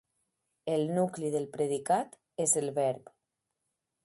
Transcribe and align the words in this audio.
El 0.75 0.85
nucli 0.95 1.29
del 1.37 1.45
predicat 1.57 2.19
és 2.47 2.59
el 2.63 2.75
verb. 2.83 3.17